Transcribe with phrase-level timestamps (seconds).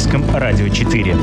[0.00, 1.16] Латвийском радио 4.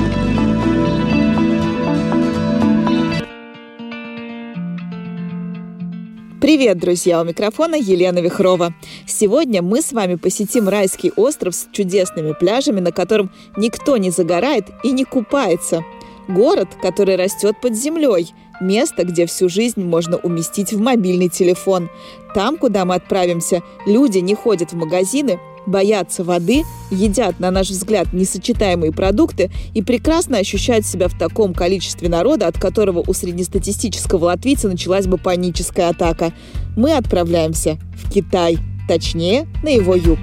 [6.40, 7.21] Привет, друзья!
[7.21, 8.76] У микрофона Елена Вихрова.
[9.08, 14.66] Сегодня мы с вами посетим райский остров с чудесными пляжами, на котором никто не загорает
[14.84, 15.84] и не купается.
[16.28, 18.32] Город, который растет под землей.
[18.62, 21.89] Место, где всю жизнь можно уместить в мобильный телефон.
[22.36, 28.14] Там, куда мы отправимся, люди не ходят в магазины, боятся воды, едят, на наш взгляд,
[28.14, 34.67] несочетаемые продукты и прекрасно ощущают себя в таком количестве народа, от которого у среднестатистического латвийца
[34.67, 36.34] началась бы паническая атака.
[36.75, 40.17] Мы отправляемся в Китай, точнее, на его юг.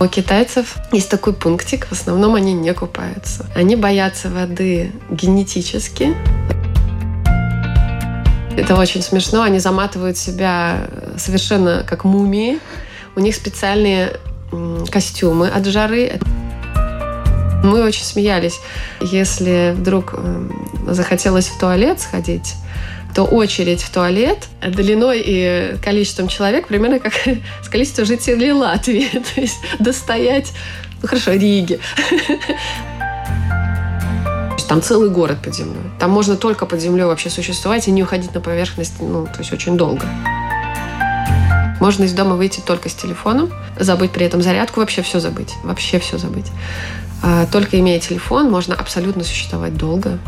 [0.00, 3.46] У китайцев есть такой пунктик, в основном они не купаются.
[3.56, 6.14] Они боятся воды генетически.
[8.58, 9.42] Это очень смешно.
[9.42, 12.58] Они заматывают себя совершенно как мумии.
[13.16, 14.16] У них специальные
[14.90, 16.18] костюмы от жары.
[17.62, 18.58] Мы очень смеялись.
[19.00, 20.14] Если вдруг
[20.86, 22.54] захотелось в туалет сходить,
[23.14, 27.14] то очередь в туалет длиной и количеством человек примерно как
[27.62, 29.08] с количеством жителей Латвии.
[29.34, 30.52] То есть достоять,
[31.02, 31.80] ну хорошо, Риги.
[34.68, 35.80] Там целый город под землей.
[35.98, 39.52] Там можно только под землей вообще существовать и не уходить на поверхность, ну, то есть
[39.52, 40.06] очень долго.
[41.80, 45.54] Можно из дома выйти только с телефоном, забыть при этом зарядку, вообще все забыть.
[45.64, 46.46] Вообще все забыть.
[47.22, 50.18] А только имея телефон, можно абсолютно существовать долго.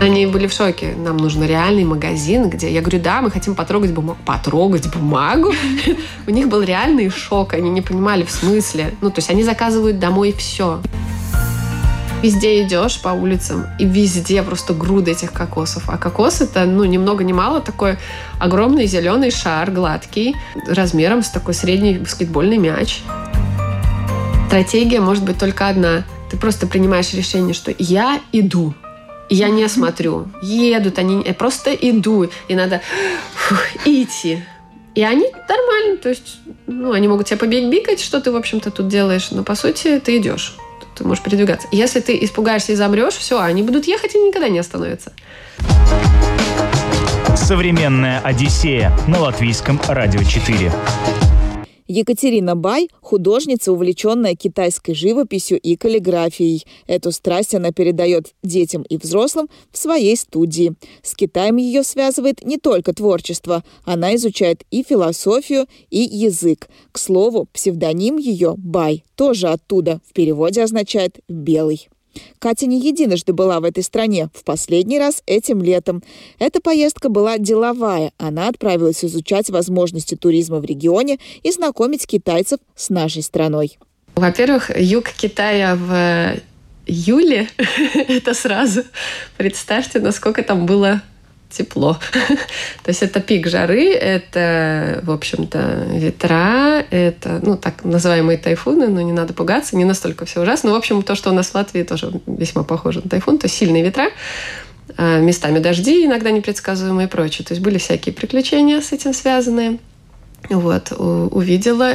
[0.00, 0.94] Они были в шоке.
[0.94, 4.18] Нам нужен реальный магазин, где я говорю, да, мы хотим потрогать бумагу.
[4.26, 5.54] Потрогать бумагу?
[6.26, 7.54] У них был реальный шок.
[7.54, 8.94] Они не понимали в смысле.
[9.00, 10.80] Ну, то есть они заказывают домой все.
[12.22, 15.84] Везде идешь по улицам, и везде просто груда этих кокосов.
[15.88, 17.98] А кокос это, ну, ни много ни мало, такой
[18.40, 20.34] огромный зеленый шар, гладкий,
[20.66, 23.02] размером с такой средний баскетбольный мяч.
[24.48, 26.04] Стратегия может быть только одна.
[26.30, 28.74] Ты просто принимаешь решение, что я иду,
[29.28, 30.28] я не смотрю.
[30.40, 32.28] Едут они, я просто иду.
[32.48, 32.80] И надо
[33.34, 34.42] фух, идти.
[34.94, 38.88] И они нормально, то есть, ну, они могут тебя побить-бикать, что ты, в общем-то, тут
[38.88, 40.56] делаешь, но, по сути, ты идешь
[40.96, 41.68] ты можешь передвигаться.
[41.70, 45.12] Если ты испугаешься и замрешь, все, они будут ехать и никогда не остановятся.
[47.36, 50.72] Современная Одиссея на латвийском радио 4.
[51.88, 56.64] Екатерина Бай– художница, увлеченная китайской живописью и каллиграфией.
[56.86, 60.74] Эту страсть она передает детям и взрослым в своей студии.
[61.02, 63.62] С Китаем ее связывает не только творчество.
[63.84, 66.68] Она изучает и философию, и язык.
[66.90, 70.00] К слову, псевдоним ее– Бай– тоже оттуда.
[70.08, 71.88] В переводе означает «белый».
[72.38, 76.02] Катя не единожды была в этой стране, в последний раз этим летом.
[76.38, 78.12] Эта поездка была деловая.
[78.18, 83.78] Она отправилась изучать возможности туризма в регионе и знакомить китайцев с нашей страной.
[84.14, 86.40] Во-первых, юг Китая в
[86.86, 87.48] июле,
[88.08, 88.84] это сразу,
[89.36, 91.02] представьте, насколько там было
[91.50, 91.98] тепло.
[92.82, 99.00] То есть это пик жары, это, в общем-то, ветра, это, ну, так называемые тайфуны, но
[99.00, 100.72] не надо пугаться, не настолько все ужасно.
[100.72, 103.56] В общем, то, что у нас в Латвии тоже весьма похоже на тайфун, то есть
[103.56, 104.10] сильные ветра,
[104.96, 107.46] а, местами дожди, иногда непредсказуемые и прочее.
[107.46, 109.78] То есть были всякие приключения с этим связанные.
[110.50, 111.94] Вот, увидела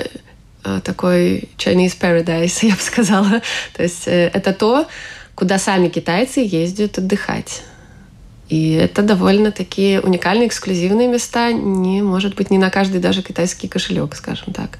[0.63, 3.41] а, такой Chinese Paradise, я бы сказала.
[3.73, 4.87] То есть э, это то,
[5.35, 7.63] куда сами китайцы ездят отдыхать.
[8.51, 11.53] И это довольно такие уникальные, эксклюзивные места.
[11.53, 14.77] Не может быть не на каждый даже китайский кошелек, скажем так.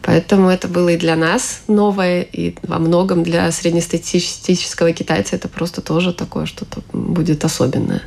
[0.00, 5.80] Поэтому это было и для нас новое, и во многом для среднестатистического китайца это просто
[5.80, 8.02] тоже такое что-то будет особенное.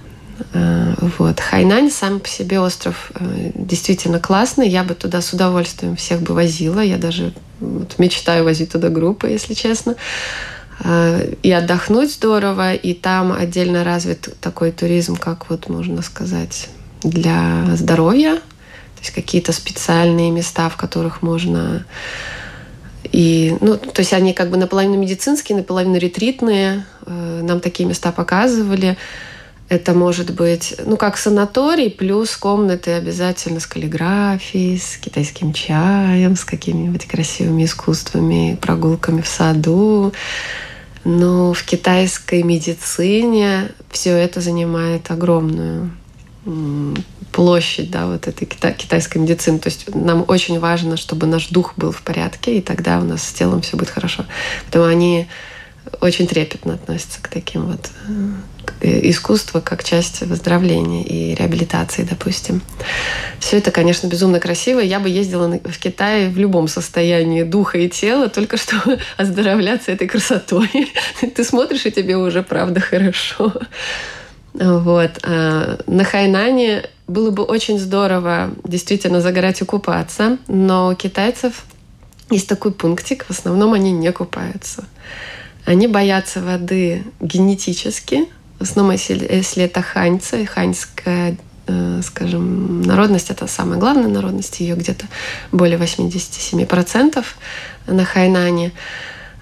[0.53, 1.42] Э, вот.
[1.42, 4.69] Хайнань сам по себе остров э, действительно классный.
[4.69, 6.80] Я бы туда с удовольствием всех бы возила.
[6.80, 9.97] Я даже вот, мечтаю возить туда группы, если честно
[11.44, 16.70] и отдохнуть здорово, и там отдельно развит такой туризм, как вот можно сказать,
[17.04, 21.86] для здоровья, то есть какие-то специальные места, в которых можно
[23.14, 26.86] и, ну, то есть они как бы наполовину медицинские, наполовину ретритные.
[27.06, 28.98] Э, нам такие места показывали.
[29.69, 36.44] Это может быть, ну, как санаторий, плюс комнаты обязательно с каллиграфией, с китайским чаем, с
[36.44, 40.13] какими-нибудь красивыми искусствами, прогулками в саду.
[41.06, 45.92] Но в китайской медицине все это занимает огромную
[47.31, 49.59] площадь, да, вот этой китайской медицины.
[49.59, 53.24] То есть нам очень важно, чтобы наш дух был в порядке, и тогда у нас
[53.24, 54.25] с телом все будет хорошо.
[54.66, 55.27] Поэтому они
[56.01, 57.89] очень трепетно относятся к таким вот
[58.81, 62.62] э, искусству как часть выздоровления и реабилитации, допустим.
[63.39, 64.80] Все это, конечно, безумно красиво.
[64.80, 70.07] Я бы ездила в Китай в любом состоянии духа и тела, только чтобы оздоровляться этой
[70.07, 70.69] красотой.
[71.35, 73.53] Ты смотришь, и тебе уже правда хорошо.
[74.53, 75.12] Вот.
[75.24, 81.65] А на Хайнане было бы очень здорово действительно загорать и купаться, но у китайцев
[82.30, 84.85] есть такой пунктик, в основном они не купаются.
[85.65, 88.27] Они боятся воды генетически,
[88.60, 91.38] в основном если, если это ханьцы, ханьская
[91.68, 95.06] э, скажем, народность, это самая главная народность, ее где-то
[95.51, 97.24] более 87%
[97.88, 98.71] на Хайнане.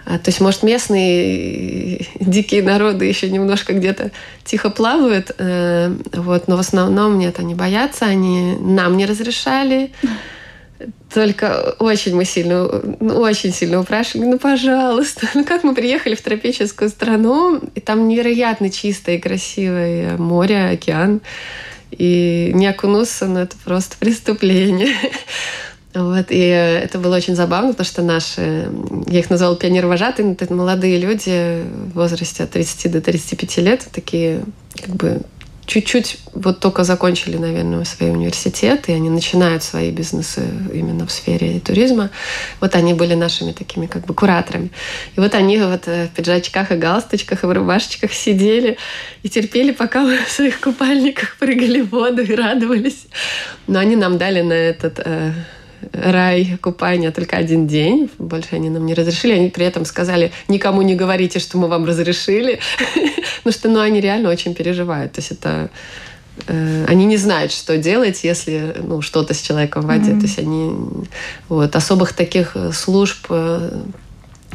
[0.05, 4.11] А, то есть, может, местные дикие народы еще немножко где-то
[4.43, 9.91] тихо плавают, э, вот, но в основном нет, они боятся, они нам не разрешали.
[11.13, 15.27] Только очень мы сильно, очень сильно упрашивали, ну, пожалуйста.
[15.33, 21.21] Ну, как мы приехали в тропическую страну, и там невероятно чистое и красивое море, океан.
[21.91, 24.95] И не окунуться, ну, это просто преступление.
[25.93, 28.71] Вот, и это было очень забавно, потому что наши,
[29.07, 34.41] я их назвала пионер-вожатые, это молодые люди в возрасте от 30 до 35 лет, такие
[34.81, 35.21] как бы
[35.71, 41.61] чуть-чуть вот только закончили, наверное, свои университеты, и они начинают свои бизнесы именно в сфере
[41.61, 42.09] туризма.
[42.59, 44.69] Вот они были нашими такими как бы кураторами.
[45.15, 48.77] И вот они вот э, в пиджачках и галстучках и в рубашечках сидели
[49.23, 53.05] и терпели, пока мы в своих купальниках прыгали в воду и радовались.
[53.67, 55.31] Но они нам дали на этот э,
[55.93, 58.09] рай купания только один день.
[58.17, 59.33] Больше они нам не разрешили.
[59.33, 62.59] Они при этом сказали, никому не говорите, что мы вам разрешили.
[63.43, 65.13] Потому что ну, они реально очень переживают.
[65.13, 65.69] То есть это
[66.47, 70.11] э, они не знают, что делать, если ну, что-то с человеком в воде.
[70.11, 70.19] Mm-hmm.
[70.19, 70.71] То есть они
[71.49, 73.81] вот, особых таких э, служб э,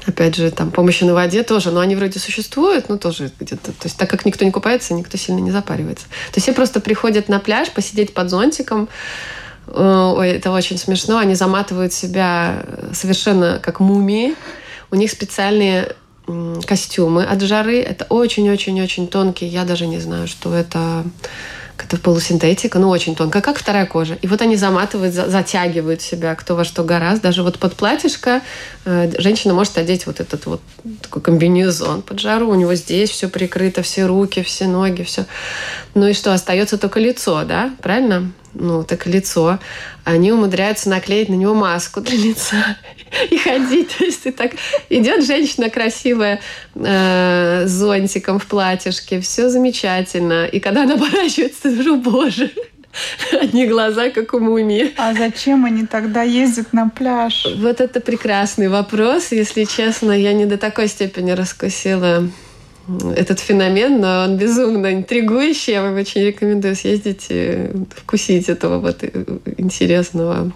[0.07, 3.73] опять же, там, помощи на воде тоже, но они вроде существуют, но тоже где-то.
[3.73, 6.07] То есть так как никто не купается, никто сильно не запаривается.
[6.07, 8.89] То есть все просто приходят на пляж посидеть под зонтиком,
[9.73, 11.19] ой, это очень смешно.
[11.19, 14.35] Они заматывают себя совершенно как мумии.
[14.91, 15.95] У них специальные
[16.67, 17.81] костюмы от жары.
[17.81, 19.51] Это очень-очень-очень тонкие.
[19.51, 21.05] Я даже не знаю, что это
[21.87, 24.19] это полусинтетика, ну, очень тонкая, как вторая кожа.
[24.21, 27.29] И вот они заматывают, затягивают себя кто во что гораздо.
[27.29, 28.43] Даже вот под платьишко
[28.85, 30.61] э, женщина может одеть вот этот вот
[31.01, 32.49] такой комбинезон под жару.
[32.49, 35.27] У него здесь все прикрыто, все руки, все ноги, все.
[35.95, 37.71] Ну и что, остается только лицо, да?
[37.81, 38.33] Правильно?
[38.59, 39.59] ну, так лицо,
[40.05, 42.77] они умудряются наклеить на него маску для лица
[43.31, 43.97] и ходить.
[43.97, 44.53] То есть ты так
[44.91, 46.41] идет женщина красивая
[46.75, 50.47] э, с зонтиком в платьишке, все замечательно.
[50.47, 52.51] И когда она оборачивается, ты боже,
[53.41, 54.93] одни глаза, как у мумии.
[54.97, 57.47] А зачем они тогда ездят на пляж?
[57.57, 59.33] Вот это прекрасный вопрос.
[59.33, 62.29] Если честно, я не до такой степени раскусила
[63.17, 65.73] этот феномен, но он безумно интригующий.
[65.73, 69.03] Я вам очень рекомендую съездить и вкусить этого вот
[69.57, 70.53] интересного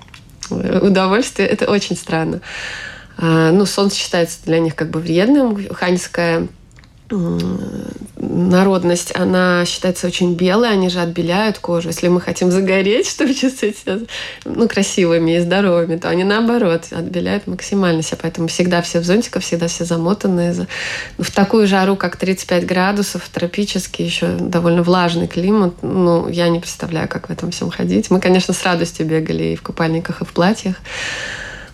[0.82, 1.47] удовольствия.
[1.47, 2.41] Это очень странно.
[3.17, 5.58] А, ну, солнце считается для них как бы вредным.
[5.73, 6.49] Ханьская
[7.10, 11.88] народность, она считается очень белой, они же отбеляют кожу.
[11.88, 13.98] Если мы хотим загореть, чтобы чувствовать себя
[14.44, 18.18] ну, красивыми и здоровыми, то они наоборот отбеляют максимально себя.
[18.22, 20.66] Поэтому всегда все в зонтиках, всегда все замотанные.
[21.18, 27.08] В такую жару, как 35 градусов, тропический, еще довольно влажный климат, ну, я не представляю,
[27.08, 28.10] как в этом всем ходить.
[28.10, 30.76] Мы, конечно, с радостью бегали и в купальниках, и в платьях.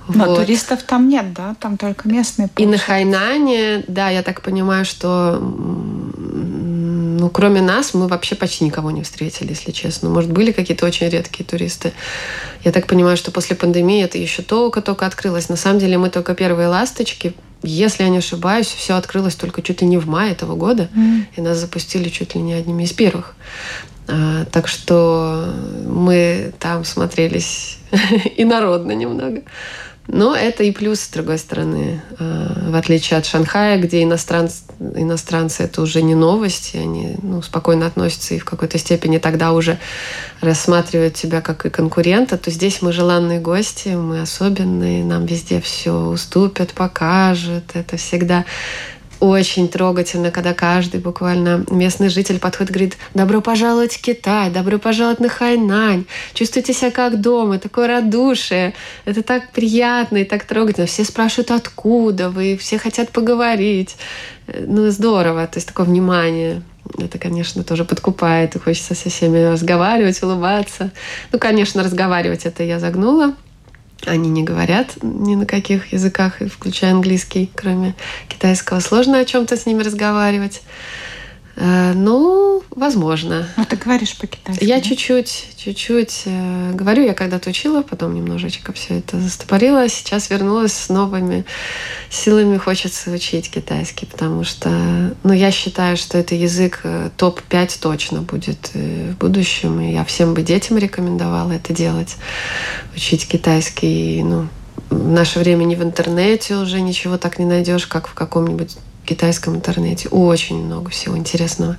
[0.08, 0.36] Но вот.
[0.38, 1.56] туристов там нет, да?
[1.58, 2.48] Там только местные.
[2.48, 2.60] Получают.
[2.60, 5.40] И на Хайнане, да, я так понимаю, что
[7.18, 10.10] ну, кроме нас, мы вообще почти никого не встретили, если честно.
[10.10, 11.92] Может, были какие-то очень редкие туристы.
[12.62, 15.48] Я так понимаю, что после пандемии это еще только-только открылось.
[15.48, 17.34] На самом деле мы только первые ласточки.
[17.62, 20.88] Если я не ошибаюсь, все открылось только чуть ли не в мае этого года.
[20.94, 21.22] Mm.
[21.36, 23.34] И нас запустили чуть ли не одними из первых.
[24.08, 25.52] А, так что
[25.86, 27.78] мы там смотрелись
[28.36, 29.42] инородно немного.
[30.08, 32.00] Но это и плюс, с другой стороны.
[32.18, 37.86] А, в отличие от Шанхая, где иностранцы, иностранцы это уже не новость, они ну, спокойно
[37.86, 39.78] относятся и в какой-то степени тогда уже
[40.40, 45.92] рассматривают тебя как и конкурента, то здесь мы желанные гости, мы особенные, нам везде все
[45.92, 47.64] уступят, покажут.
[47.74, 48.44] Это всегда
[49.20, 54.50] очень трогательно, когда каждый буквально местный житель подходит и говорит «Добро пожаловать в Китай!
[54.50, 56.04] Добро пожаловать на Хайнань!
[56.34, 57.58] Чувствуйте себя как дома!
[57.58, 58.74] Такое радушие!
[59.04, 60.86] Это так приятно и так трогательно!
[60.86, 62.56] Все спрашивают, откуда вы?
[62.56, 63.96] Все хотят поговорить!»
[64.48, 65.46] Ну, здорово!
[65.46, 66.62] То есть такое внимание.
[66.98, 70.92] Это, конечно, тоже подкупает, и хочется со всеми разговаривать, улыбаться.
[71.32, 73.34] Ну, конечно, разговаривать это я загнула.
[74.06, 77.94] Они не говорят ни на каких языках, включая английский, кроме
[78.28, 78.80] китайского.
[78.80, 80.62] Сложно о чем-то с ними разговаривать.
[81.56, 83.48] Э, ну, возможно.
[83.56, 84.62] А ты говоришь по-китайски?
[84.62, 87.04] Я чуть-чуть, чуть-чуть э, говорю.
[87.04, 89.88] Я когда-то учила, потом немножечко все это застопорила.
[89.88, 91.46] Сейчас вернулась с новыми
[92.10, 92.58] силами.
[92.58, 98.70] Хочется учить китайский, потому что, ну, я считаю, что это язык э, топ-5 точно будет
[98.74, 99.80] в будущем.
[99.80, 102.16] И я всем бы детям рекомендовала это делать.
[102.94, 104.48] Учить китайский, ну,
[104.90, 109.56] в наше время не в интернете уже ничего так не найдешь, как в каком-нибудь китайском
[109.56, 110.08] интернете.
[110.08, 111.76] Очень много всего интересного.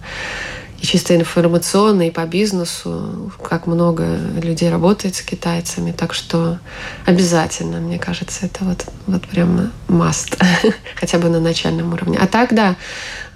[0.82, 5.92] И чисто информационно, и по бизнесу, как много людей работает с китайцами.
[5.92, 6.60] Так что
[7.06, 10.40] обязательно, мне кажется, это вот, вот прямо must.
[10.96, 12.18] Хотя бы на начальном уровне.
[12.22, 12.76] А так, да,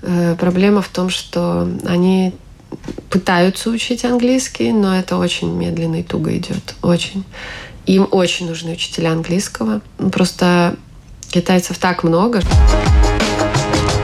[0.04, 2.34] э, проблема в том, что они
[3.10, 6.76] пытаются учить английский, но это очень медленно и туго идет.
[6.82, 7.24] Очень.
[7.88, 9.82] Им очень нужны учителя английского.
[10.12, 10.76] Просто
[11.32, 12.42] китайцев так много.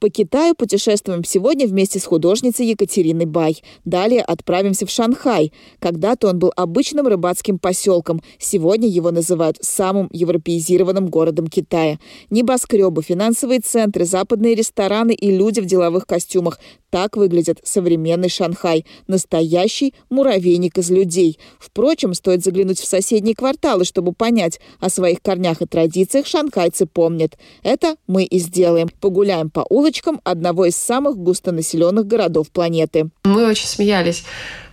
[0.00, 3.60] По Китаю путешествуем сегодня вместе с художницей Екатериной Бай.
[3.84, 5.52] Далее отправимся в Шанхай.
[5.80, 8.22] Когда-то он был обычным рыбацким поселком.
[8.38, 11.98] Сегодня его называют самым европеизированным городом Китая.
[12.30, 16.60] Небоскребы, финансовые центры, западные рестораны и люди в деловых костюмах.
[16.90, 18.86] Так выглядит современный Шанхай.
[19.08, 21.40] Настоящий муравейник из людей.
[21.58, 27.36] Впрочем, стоит заглянуть в соседние кварталы, чтобы понять, о своих корнях и традициях шанхайцы помнят.
[27.64, 28.88] Это мы и сделаем.
[29.00, 33.08] Погуляем по улицам улочкам одного из самых густонаселенных городов планеты.
[33.24, 34.24] Мы очень смеялись.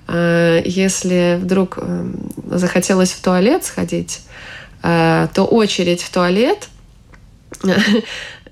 [0.07, 2.05] Э, если вдруг э,
[2.51, 4.21] захотелось в туалет сходить,
[4.83, 6.67] э, то очередь в туалет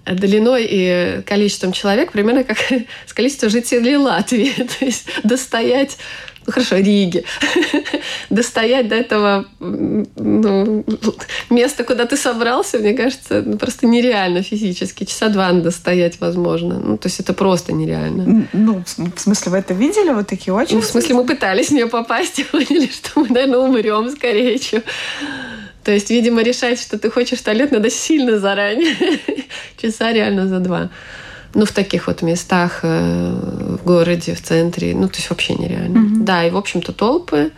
[0.05, 2.57] длиной и количеством человек примерно как
[3.05, 4.51] с количеством жителей Латвии.
[4.79, 5.97] То есть достоять
[6.45, 7.23] ну хорошо, Риги,
[8.29, 10.85] достоять до этого ну,
[11.49, 15.05] места, куда ты собрался, мне кажется, ну, просто нереально физически.
[15.05, 16.79] Часа два надо стоять, возможно.
[16.79, 18.47] Ну, то есть это просто нереально.
[18.53, 20.11] Ну, в смысле, вы это видели?
[20.11, 20.75] Вот такие очень?
[20.75, 24.59] Ну, в смысле, мы пытались в нее попасть и поняли, что мы, наверное, умрем скорее,
[24.59, 24.83] чем...
[25.83, 28.95] То есть, видимо, решать, что ты хочешь туалет, надо сильно заранее.
[29.81, 30.89] Часа реально за два
[31.53, 35.97] ну, в таких вот местах э, в городе, в центре, ну, то есть вообще нереально.
[35.97, 36.23] Mm-hmm.
[36.23, 37.51] Да, и, в общем-то, толпы,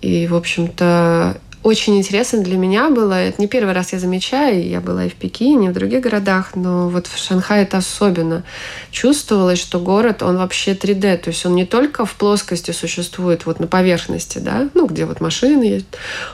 [0.00, 4.80] и, в общем-то, очень интересно для меня было, это не первый раз я замечаю, я
[4.80, 8.44] была и в Пекине, и в других городах, но вот в Шанхае это особенно
[8.90, 13.58] чувствовалось, что город, он вообще 3D, то есть он не только в плоскости существует, вот
[13.58, 15.86] на поверхности, да, ну, где вот машины есть,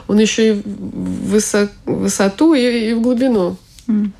[0.08, 1.40] он еще и в
[1.86, 3.56] высоту и, и в глубину.
[3.88, 4.10] Mm.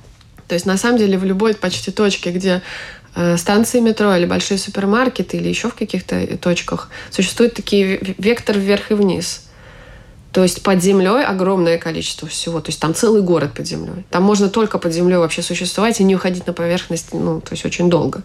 [0.48, 2.62] То есть, на самом деле, в любой почти точке, где
[3.14, 8.90] э, станции метро или большие супермаркеты или еще в каких-то точках существуют такие вектор вверх
[8.90, 9.44] и вниз.
[10.34, 12.60] То есть под землей огромное количество всего.
[12.60, 14.04] То есть там целый город под землей.
[14.10, 17.64] Там можно только под землей вообще существовать и не уходить на поверхность, ну, то есть
[17.64, 18.22] очень долго.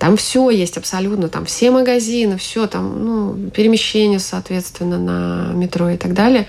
[0.00, 5.96] Там все есть абсолютно, там все магазины, все там, ну, перемещение, соответственно, на метро и
[5.96, 6.48] так далее.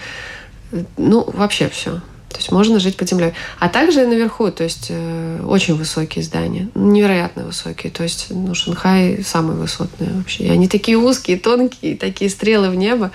[0.97, 2.01] Ну, вообще все.
[2.29, 3.33] То есть можно жить под землей.
[3.59, 7.91] А также и наверху, то есть э, очень высокие здания, невероятно высокие.
[7.91, 10.43] То есть ну, Шанхай самый высотный вообще.
[10.43, 13.11] И они такие узкие, тонкие, такие стрелы в небо.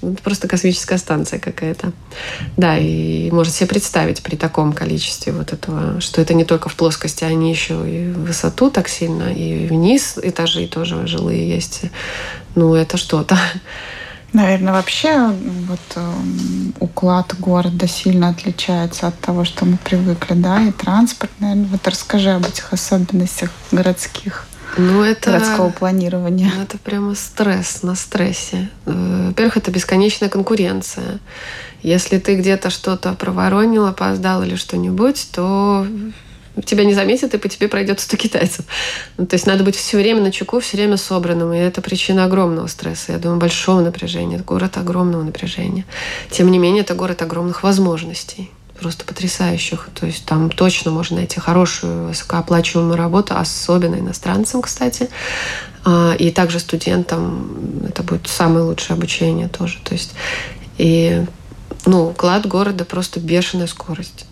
[0.00, 1.92] Ну, просто космическая станция какая-то.
[2.56, 6.74] Да, и может себе представить при таком количестве вот этого, что это не только в
[6.74, 11.82] плоскости, они еще и в высоту так сильно, и вниз этажи тоже жилые есть.
[12.56, 13.38] Ну, это что-то.
[14.32, 15.28] Наверное, вообще
[15.68, 16.12] вот э,
[16.80, 21.66] уклад города сильно отличается от того, что мы привыкли, да, и транспорт, наверное.
[21.66, 24.46] Вот расскажи об этих особенностях городских.
[24.78, 26.50] Ну, это, городского планирования.
[26.54, 28.70] Ну, это прямо стресс на стрессе.
[28.86, 31.18] Э, во-первых, это бесконечная конкуренция.
[31.82, 35.86] Если ты где-то что-то проворонил, опоздал или что-нибудь, то
[36.64, 38.64] тебя не заметят, и по тебе пройдет 100 китайцев.
[39.16, 41.52] Ну, то есть надо быть все время на чеку, все время собранным.
[41.52, 44.36] И это причина огромного стресса, я думаю, большого напряжения.
[44.36, 45.84] Это город огромного напряжения.
[46.30, 49.88] Тем не менее, это город огромных возможностей просто потрясающих.
[49.94, 55.08] То есть там точно можно найти хорошую, высокооплачиваемую работу, особенно иностранцам, кстати.
[55.84, 59.78] А, и также студентам это будет самое лучшее обучение тоже.
[59.84, 60.12] То есть
[60.78, 61.24] и
[61.86, 64.26] ну, уклад города просто бешеная скорость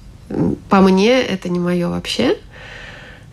[0.68, 2.36] по мне, это не мое вообще.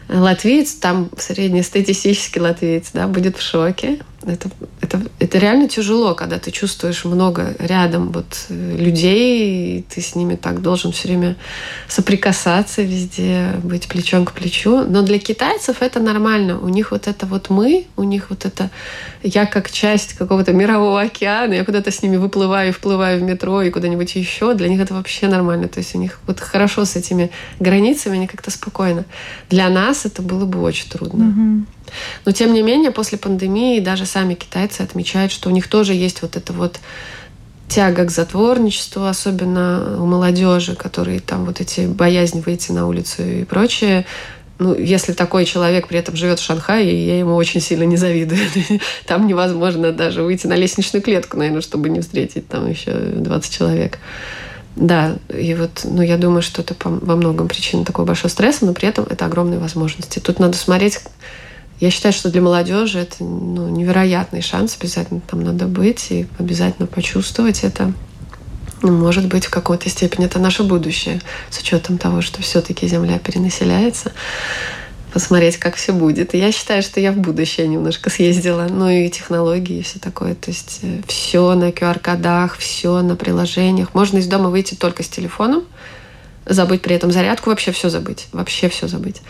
[0.09, 3.99] Латвиец, там среднестатистический латвиец, да, будет в шоке.
[4.25, 4.49] Это,
[4.81, 10.15] это, это реально тяжело, когда ты чувствуешь много рядом вот э, людей, и ты с
[10.15, 11.35] ними так должен все время
[11.87, 14.85] соприкасаться везде, быть плечом к плечу.
[14.85, 16.59] Но для китайцев это нормально.
[16.59, 18.71] У них вот это вот мы, у них вот это
[19.23, 23.69] я как часть какого-то мирового океана, я куда-то с ними выплываю, вплываю в метро и
[23.69, 24.55] куда-нибудь еще.
[24.55, 25.67] Для них это вообще нормально.
[25.67, 29.05] То есть у них вот хорошо с этими границами, они как-то спокойно.
[29.49, 31.23] Для нас это было бы очень трудно.
[31.23, 31.76] Mm-hmm.
[32.25, 36.21] Но тем не менее, после пандемии даже сами китайцы отмечают, что у них тоже есть
[36.21, 36.79] вот это вот
[37.67, 43.43] тяга к затворничеству, особенно у молодежи, которые там вот эти боязнь выйти на улицу и
[43.43, 44.05] прочее.
[44.59, 48.39] Ну, если такой человек при этом живет в Шанхае, я ему очень сильно не завидую.
[49.05, 53.99] Там невозможно даже выйти на лестничную клетку, наверное, чтобы не встретить там еще 20 человек.
[54.75, 58.73] Да, и вот, ну, я думаю, что это во многом причина такого большого стресса, но
[58.73, 60.19] при этом это огромные возможности.
[60.19, 61.01] Тут надо смотреть,
[61.79, 66.87] я считаю, что для молодежи это ну, невероятный шанс, обязательно там надо быть и обязательно
[66.87, 67.93] почувствовать это.
[68.81, 74.11] Может быть, в какой-то степени это наше будущее, с учетом того, что все-таки Земля перенаселяется.
[75.13, 76.35] Посмотреть, как все будет.
[76.35, 78.67] И я считаю, что я в будущее немножко съездила.
[78.69, 80.35] Ну и технологии и все такое.
[80.35, 83.95] То есть э, все на QR-кодах, все на приложениях.
[83.95, 85.63] Можно из дома выйти только с телефоном,
[86.45, 88.27] забыть при этом зарядку, вообще все забыть.
[88.31, 89.21] Вообще все забыть.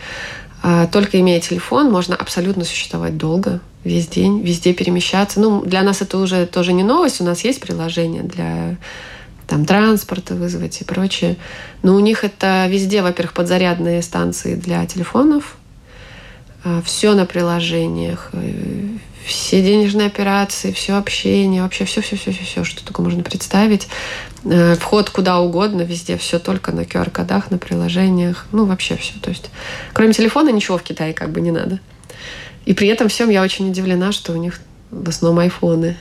[0.62, 5.40] А, только имея телефон, можно абсолютно существовать долго, весь день, везде перемещаться.
[5.40, 7.20] Ну, для нас это уже тоже не новость.
[7.20, 8.76] У нас есть приложение для
[9.46, 11.36] там транспорта вызвать и прочее.
[11.82, 15.56] Но у них это везде, во-первых, подзарядные станции для телефонов,
[16.64, 18.52] а, все на приложениях, э,
[19.24, 23.88] все денежные операции, все общение, вообще все, все, все, все, все, что только можно представить.
[24.44, 29.14] Э, вход куда угодно, везде все только на QR-кодах, на приложениях, ну вообще все.
[29.20, 29.50] То есть,
[29.92, 31.80] кроме телефона ничего в Китае как бы не надо.
[32.64, 35.96] И при этом всем я очень удивлена, что у них в основном айфоны.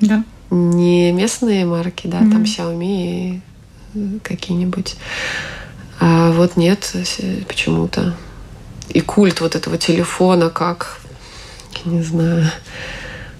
[0.00, 0.24] Да.
[0.50, 2.30] Не местные марки, да, mm-hmm.
[2.30, 3.40] там Xiaomi и
[3.94, 4.96] э, какие-нибудь.
[6.00, 6.92] А вот нет
[7.48, 8.14] почему-то.
[8.90, 11.00] И культ вот этого телефона как,
[11.84, 12.50] не знаю,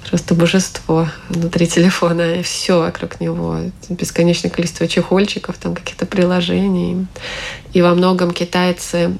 [0.08, 3.58] просто божество внутри телефона, и все вокруг него.
[3.88, 7.06] Бесконечное количество чехольчиков, там каких-то приложений.
[7.72, 9.16] И во многом китайцы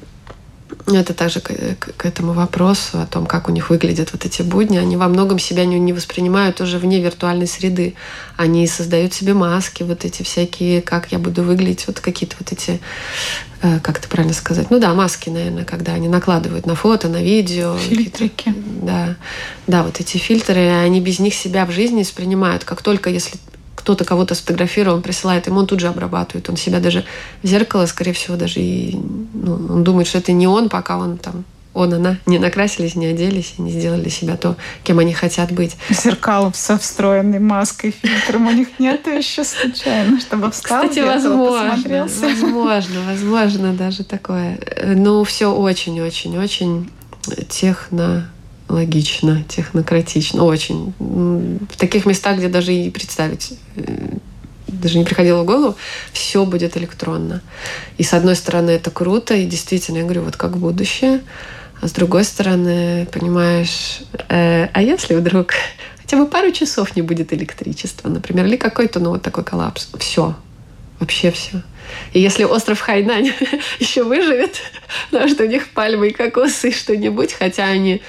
[0.86, 1.50] это также к,
[1.96, 4.76] к этому вопросу о том, как у них выглядят вот эти будни.
[4.76, 7.94] Они во многом себя не, не воспринимают уже вне виртуальной среды.
[8.36, 12.80] Они создают себе маски, вот эти всякие, как я буду выглядеть, вот какие-то вот эти,
[13.62, 17.23] э, как это правильно сказать, ну да, маски, наверное, когда они накладывают на фото, на
[17.23, 17.78] видео.
[17.78, 18.54] Фильтрики.
[18.82, 19.16] Да,
[19.66, 22.64] да, вот эти фильтры, они без них себя в жизни воспринимают.
[22.64, 23.38] Как только если
[23.84, 26.49] кто-то кого-то сфотографировал, он присылает ему, он тут же обрабатывает.
[26.49, 27.04] Он себя даже
[27.42, 28.97] в зеркало, скорее всего, даже и
[29.34, 31.44] ну, он думает, что это не он, пока он там
[31.75, 35.76] он, она не накрасились, не оделись и не сделали себя то, кем они хотят быть.
[35.90, 43.00] Зеркал со встроенной маской, фильтром у них нет еще случайно, чтобы встал Кстати, возможно, возможно,
[43.06, 44.60] возможно даже такое.
[44.84, 46.90] Ну, все очень-очень-очень
[47.49, 48.30] техно
[48.75, 50.93] логично, технократично, очень.
[50.99, 53.82] В таких местах, где даже и представить э,
[54.67, 55.76] даже не приходило в голову,
[56.13, 57.43] все будет электронно.
[57.99, 61.23] И с одной стороны это круто, и действительно, я говорю, вот как будущее.
[61.80, 65.54] А с другой стороны, понимаешь, э, а если вдруг
[66.00, 70.37] хотя бы пару часов не будет электричества, например, или какой-то, ну, вот такой коллапс, все,
[70.99, 71.63] вообще все.
[72.13, 73.32] И если остров Хайнань
[73.78, 74.60] еще выживет,
[75.10, 78.02] потому что у них пальмы и кокосы и что-нибудь, хотя они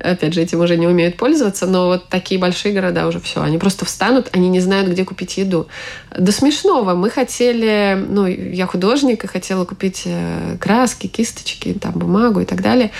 [0.00, 3.42] опять же, этим уже не умеют пользоваться, но вот такие большие города уже все.
[3.42, 5.68] Они просто встанут, они не знают, где купить еду.
[6.16, 6.94] До смешного.
[6.94, 12.62] Мы хотели, ну, я художник и хотела купить э, краски, кисточки, там, бумагу и так
[12.62, 12.90] далее.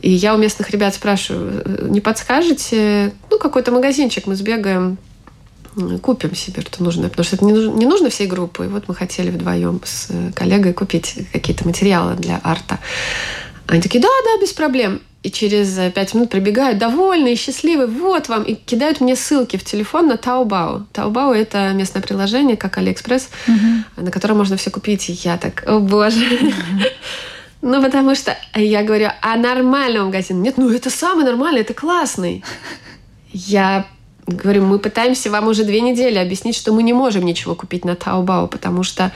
[0.00, 4.98] И я у местных ребят спрашиваю, «Э, не подскажете, ну, какой-то магазинчик мы сбегаем,
[6.02, 8.64] купим себе, что нужно, потому что это не нужно, не нужно всей группы.
[8.64, 12.78] И вот мы хотели вдвоем с э, коллегой купить какие-то материалы для арта.
[13.66, 18.28] Они такие, да, да, без проблем и через э, пять минут прибегают довольные, счастливые, вот
[18.28, 20.84] вам, и кидают мне ссылки в телефон на Taobao.
[20.92, 24.04] Taobao— это местное приложение, как Алиэкспресс, угу.
[24.04, 25.10] на котором можно все купить.
[25.10, 26.24] И я так, о боже.
[26.24, 26.52] Угу.
[27.62, 30.40] Ну, потому что я говорю, а нормального магазина?
[30.40, 32.44] Нет, ну это самый нормальный, это классный.
[33.32, 33.86] Я
[34.28, 37.92] говорю, мы пытаемся вам уже две недели объяснить, что мы не можем ничего купить на
[37.92, 39.10] Taobao, потому что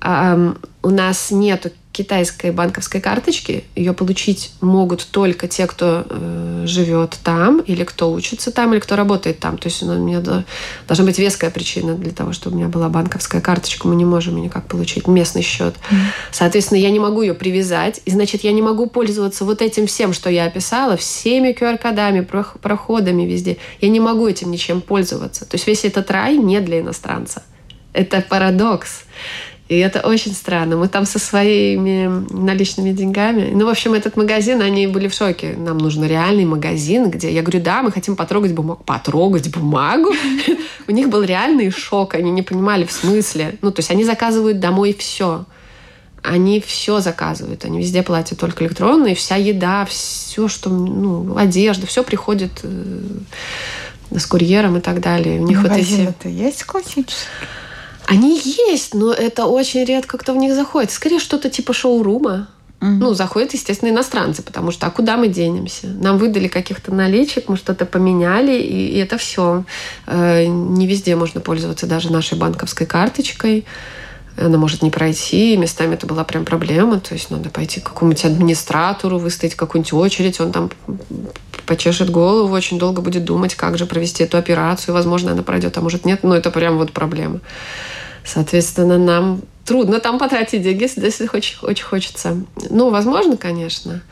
[0.00, 3.64] эм, у нас нету китайской банковской карточки.
[3.76, 8.96] Ее получить могут только те, кто э, живет там, или кто учится там, или кто
[8.96, 9.56] работает там.
[9.58, 10.20] То есть у меня
[10.88, 13.86] должна быть веская причина для того, чтобы у меня была банковская карточка.
[13.86, 15.76] Мы не можем никак получить местный счет.
[16.32, 18.00] Соответственно, я не могу ее привязать.
[18.04, 22.26] И значит, я не могу пользоваться вот этим всем, что я описала, всеми QR-кодами,
[22.60, 23.58] проходами везде.
[23.80, 25.44] Я не могу этим ничем пользоваться.
[25.44, 27.44] То есть весь этот рай не для иностранца.
[27.92, 29.04] Это парадокс.
[29.68, 30.76] И это очень странно.
[30.76, 33.50] Мы там со своими наличными деньгами.
[33.54, 35.54] Ну, в общем, этот магазин, они были в шоке.
[35.56, 37.32] Нам нужен реальный магазин, где...
[37.32, 38.82] Я говорю, да, мы хотим потрогать бумагу.
[38.84, 40.10] Потрогать бумагу?
[40.86, 42.14] У них был реальный шок.
[42.14, 43.56] Они не понимали в смысле.
[43.62, 45.46] Ну, то есть они заказывают домой все.
[46.22, 47.64] Они все заказывают.
[47.64, 49.06] Они везде платят только электронно.
[49.06, 50.68] И вся еда, все, что...
[50.68, 53.00] Ну, одежда, все приходит э,
[54.10, 55.40] с курьером и так далее.
[55.40, 56.02] У них вот эти...
[56.02, 57.28] это есть классический?
[58.06, 60.90] Они есть, но это очень редко кто в них заходит.
[60.90, 62.48] Скорее что-то типа шоурума.
[62.80, 62.90] Угу.
[62.90, 65.86] Ну, заходят, естественно, иностранцы, потому что а куда мы денемся?
[65.86, 69.64] Нам выдали каких-то наличек, мы что-то поменяли, и, и это все.
[70.06, 73.64] Э, не везде можно пользоваться даже нашей банковской карточкой.
[74.36, 77.00] Она может не пройти, местами это была прям проблема.
[77.00, 80.70] То есть надо пойти к какому-нибудь администратору, выстоять какую-нибудь очередь, он там
[81.64, 84.94] почешет голову, очень долго будет думать, как же провести эту операцию.
[84.94, 86.22] Возможно, она пройдет, а может нет.
[86.22, 87.40] Но это прям вот проблема.
[88.24, 92.36] Соответственно, нам трудно там потратить деньги, если очень, очень хочется.
[92.70, 94.02] Ну, возможно, конечно.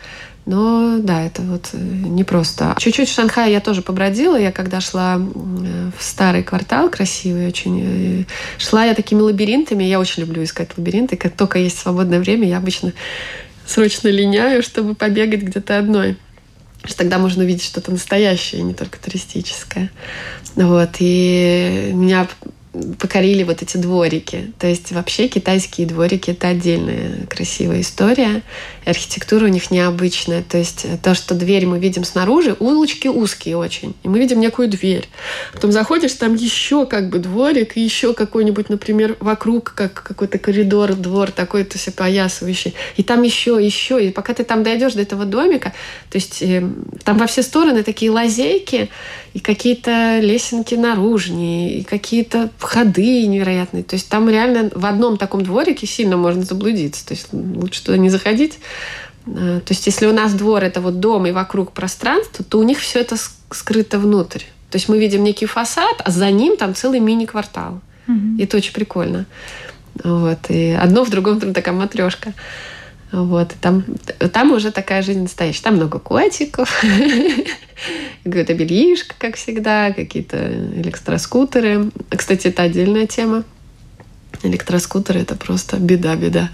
[0.44, 2.74] Но да, это вот э, непросто.
[2.78, 4.36] Чуть-чуть в Шанхае я тоже побродила.
[4.36, 8.24] Я когда шла в старый квартал, красивый очень, э,
[8.58, 9.84] шла я такими лабиринтами.
[9.84, 11.16] Я очень люблю искать лабиринты.
[11.16, 12.92] Как только есть свободное время, я обычно
[13.66, 16.16] срочно линяю, чтобы побегать где-то одной.
[16.84, 19.90] Что тогда можно увидеть что-то настоящее, не только туристическое.
[20.56, 20.90] Вот.
[20.98, 22.28] И меня
[22.98, 24.52] покорили вот эти дворики.
[24.58, 28.42] То есть вообще китайские дворики— это отдельная красивая история.
[28.84, 30.42] Архитектура у них необычная.
[30.42, 33.94] То есть то, что дверь мы видим снаружи, улочки узкие очень.
[34.02, 35.08] И мы видим некую дверь.
[35.52, 40.94] Потом заходишь, там еще как бы дворик, и еще какой-нибудь, например, вокруг как какой-то коридор,
[40.94, 42.74] двор такой, то есть опоясывающий.
[42.96, 44.04] И там еще, еще.
[44.04, 45.72] И пока ты там дойдешь до этого домика,
[46.10, 46.62] то есть э,
[47.04, 48.90] там во все стороны такие лазейки,
[49.34, 53.82] и какие-то лесенки наружнее, и какие-то входы невероятные.
[53.82, 57.06] То есть там реально в одном таком дворике сильно можно заблудиться.
[57.06, 58.58] То есть лучше туда не заходить.
[59.26, 62.62] А, то есть если у нас двор это вот дом и вокруг пространство, то у
[62.62, 63.16] них все это
[63.50, 64.42] скрыто внутрь.
[64.70, 67.80] То есть мы видим некий фасад, а за ним там целый мини-квартал.
[68.08, 68.38] Угу.
[68.38, 69.26] И это очень прикольно.
[70.02, 70.38] Вот.
[70.48, 72.32] И одно в другом там такая матрешка.
[73.12, 73.52] Вот.
[73.52, 73.84] И там,
[74.32, 75.64] там уже такая жизнь настоящая.
[75.64, 76.82] Там много котиков,
[78.24, 80.38] какое-то бельишко, как всегда, какие-то
[80.76, 81.90] электроскутеры.
[82.08, 83.44] Кстати, это отдельная тема.
[84.42, 86.48] Электроскутеры– это просто беда-беда.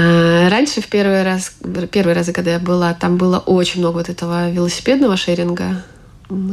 [0.00, 1.52] А, раньше, в первый раз,
[1.90, 5.82] первый раз, когда я была, там было очень много вот этого велосипедного шеринга,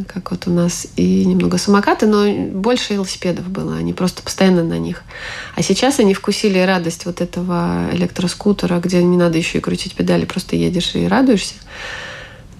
[0.07, 4.79] как вот у нас, и немного самокаты, но больше велосипедов было, они просто постоянно на
[4.79, 5.03] них.
[5.55, 10.25] А сейчас они вкусили радость вот этого электроскутера, где не надо еще и крутить педали,
[10.25, 11.53] просто едешь и радуешься.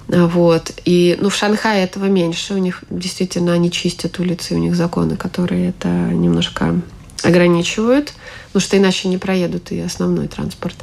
[0.08, 0.71] Вот.
[0.86, 2.54] И, ну, в Шанхае этого меньше.
[2.54, 6.80] У них действительно они чистят улицы, у них законы, которые это немножко
[7.23, 8.13] ограничивают,
[8.47, 10.75] потому что иначе не проедут и основной транспорт.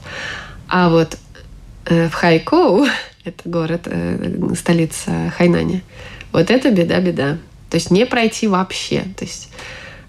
[0.68, 1.16] А вот
[1.86, 2.86] э, в Хайкоу,
[3.24, 5.82] это город, э, столица Хайнани,
[6.32, 7.38] вот это беда-беда.
[7.70, 9.02] То есть не пройти вообще.
[9.16, 9.50] То есть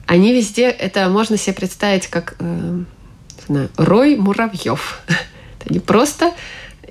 [0.06, 2.84] они везде, это можно себе представить как э,
[3.48, 5.02] знаю, рой муравьев.
[5.70, 6.34] Они просто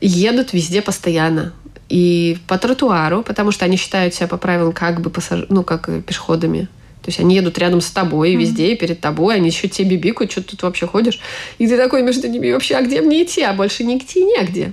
[0.00, 1.52] едут везде постоянно.
[1.88, 5.44] И по тротуару, потому что они считают себя по правилам как бы пассаж...
[5.50, 6.68] ну, как пешеходами.
[7.02, 8.38] То есть они едут рядом с тобой, mm-hmm.
[8.38, 11.18] везде, и перед тобой, они еще тебе бибикают, что ты тут вообще ходишь.
[11.58, 13.42] И ты такой между ними вообще, а где мне идти?
[13.42, 14.72] А больше идти негде.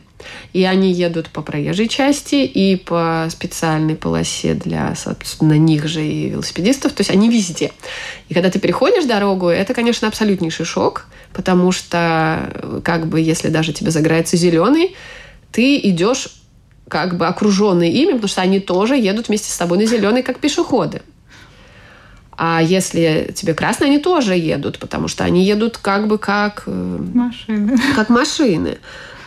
[0.53, 6.29] И они едут по проезжей части и по специальной полосе для, собственно, них же и
[6.29, 6.93] велосипедистов.
[6.93, 7.71] То есть они везде.
[8.27, 13.73] И когда ты переходишь дорогу, это, конечно, абсолютнейший шок, потому что, как бы, если даже
[13.73, 14.95] тебе загорается зеленый,
[15.51, 16.27] ты идешь
[16.89, 20.39] как бы окруженный ими, потому что они тоже едут вместе с тобой на зеленый, как
[20.39, 21.01] пешеходы.
[22.41, 26.71] А если тебе красные, они тоже едут, потому что они едут как бы как э,
[27.13, 27.77] машины.
[27.97, 28.77] Как машины.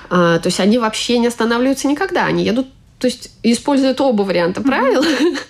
[0.09, 2.25] А, то есть они вообще не останавливаются никогда.
[2.25, 5.03] Они едут, то есть используют оба варианта правил.
[5.03, 5.39] Mm-hmm.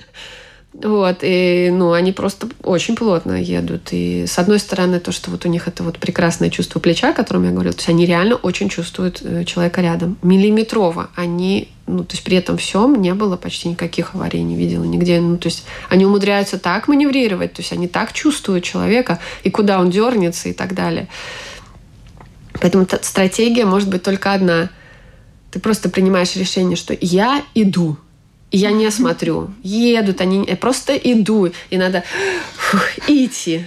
[0.75, 3.89] Вот, и, ну, они просто очень плотно едут.
[3.91, 7.13] И, с одной стороны, то, что вот у них это вот прекрасное чувство плеча, о
[7.13, 10.17] котором я говорила, то есть они реально очень чувствуют э, человека рядом.
[10.23, 11.11] Миллиметрово.
[11.15, 15.21] Они, ну, то есть при этом всем не было почти никаких аварий, не видела нигде.
[15.21, 19.81] Ну, то есть они умудряются так маневрировать, то есть они так чувствуют человека, и куда
[19.81, 21.09] он дернется и так далее.
[22.61, 24.71] Поэтому стратегия может быть только одна.
[25.51, 27.97] Ты просто принимаешь решение, что я иду,
[28.53, 29.51] я не смотрю.
[29.63, 31.51] Едут они, я просто иду.
[31.71, 32.05] И надо
[32.57, 33.67] фух, идти.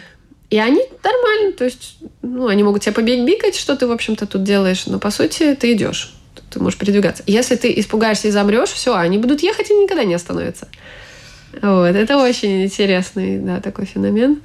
[0.50, 4.44] И они нормально, то есть, ну, они могут тебя побегать, что ты, в общем-то, тут
[4.44, 6.15] делаешь, но, по сути, ты идешь,
[6.50, 7.24] ты можешь передвигаться.
[7.26, 10.68] Если ты испугаешься и замрешь, все, они будут ехать и никогда не остановятся.
[11.62, 14.42] Вот, это очень интересный, да, такой феномен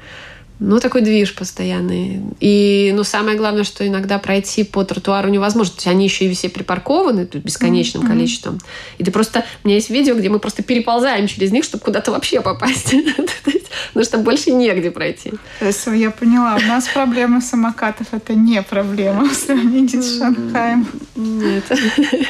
[0.60, 2.20] ну, такой движ постоянный.
[2.38, 5.72] И, ну, самое главное, что иногда пройти по тротуару невозможно.
[5.72, 8.08] То есть они еще и все припаркованы тут бесконечным mm-hmm.
[8.08, 8.58] количеством.
[8.98, 9.44] И ты просто...
[9.64, 12.94] У меня есть видео, где мы просто переползаем через них, чтобы куда-то вообще попасть.
[13.88, 15.32] Потому что больше негде пройти.
[15.60, 20.86] Я поняла, у нас проблема самокатов— это не проблема в сравнении с Шанхаем.
[21.16, 21.64] Нет.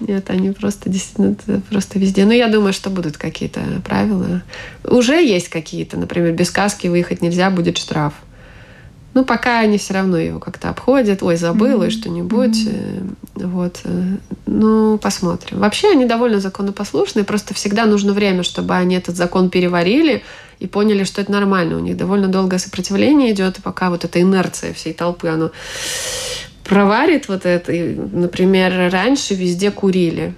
[0.00, 1.34] Нет, они просто действительно
[1.70, 2.24] просто везде.
[2.24, 4.42] Но я думаю, что будут какие-то правила.
[4.84, 5.96] Уже есть какие-то.
[5.96, 8.14] Например, без каски выехать нельзя, будет штраф.
[9.14, 11.22] Ну, пока они все равно его как-то обходят.
[11.22, 11.90] Ой, забыла mm-hmm.
[11.90, 12.56] что-нибудь.
[12.56, 13.46] Mm-hmm.
[13.46, 13.80] Вот.
[13.84, 15.58] Э, ну, посмотрим.
[15.58, 17.24] Вообще они довольно законопослушные.
[17.24, 20.22] Просто всегда нужно время, чтобы они этот закон переварили
[20.60, 21.76] и поняли, что это нормально.
[21.76, 25.50] У них довольно долгое сопротивление идет, и пока вот эта инерция всей толпы, оно
[26.68, 27.72] проварит вот это.
[27.72, 30.34] Например, раньше везде курили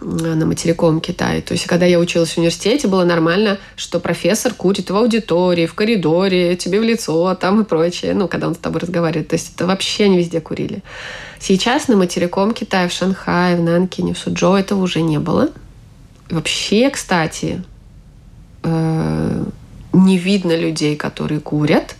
[0.00, 1.42] на материком Китае.
[1.42, 5.74] То есть, когда я училась в университете, было нормально, что профессор курит в аудитории, в
[5.74, 8.14] коридоре, тебе в лицо, там и прочее.
[8.14, 9.28] Ну, когда он с тобой разговаривает.
[9.28, 10.82] То есть, это вообще не везде курили.
[11.38, 15.50] Сейчас на материком Китая, в Шанхае, в Нанкине, в Суджо этого уже не было.
[16.30, 17.62] Вообще, кстати,
[18.62, 19.44] э,
[19.92, 21.96] не видно людей, которые курят,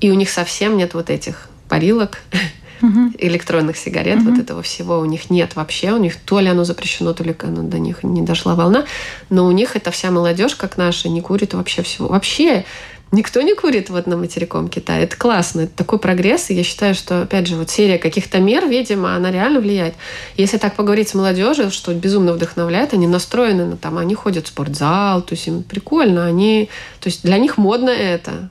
[0.00, 2.18] и у них совсем нет вот этих парилок,
[2.82, 3.12] угу.
[3.18, 4.30] электронных сигарет, угу.
[4.30, 5.92] вот этого всего у них нет вообще.
[5.92, 8.84] У них то ли оно запрещено, то ли оно до них не дошла волна.
[9.30, 12.08] Но у них эта вся молодежь, как наша, не курит вообще всего.
[12.08, 12.64] Вообще
[13.12, 15.00] Никто не курит вот на материком Китая.
[15.00, 16.48] Это классно, это такой прогресс.
[16.48, 19.94] И я считаю, что, опять же, вот серия каких-то мер, видимо, она реально влияет.
[20.38, 24.48] Если так поговорить с молодежью, что безумно вдохновляет, они настроены на там, они ходят в
[24.48, 28.48] спортзал, то есть им прикольно, они, то есть для них модно это.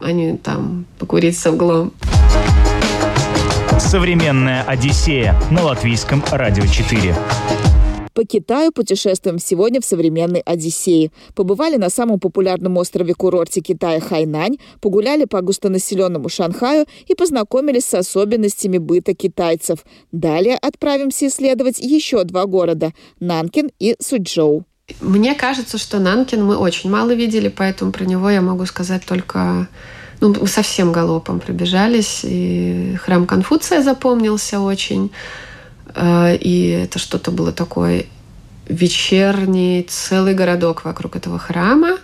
[0.00, 1.92] Они там покурить с углом.
[3.78, 7.14] Современная Одиссея на латвийском радио 4.
[8.12, 11.12] По Китаю путешествуем сегодня в современной Одиссее.
[11.36, 18.78] Побывали на самом популярном острове-курорте Китая Хайнань, погуляли по густонаселенному Шанхаю и познакомились с особенностями
[18.78, 19.84] быта китайцев.
[20.10, 24.64] Далее отправимся исследовать еще два города– Нанкин и Суджоу.
[25.00, 29.68] Мне кажется, что Нанкин мы очень мало видели, поэтому про него я могу сказать только
[30.20, 32.20] ну, совсем галопом пробежались.
[32.24, 35.10] И храм Конфуция запомнился очень.
[35.94, 38.06] Э, и это что-то было такое
[38.68, 41.98] вечерний целый городок вокруг этого храма.